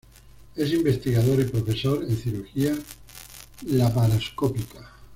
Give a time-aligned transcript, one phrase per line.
[0.55, 2.73] Es investigador y profesor en cirugía
[3.67, 4.89] laparoscópica.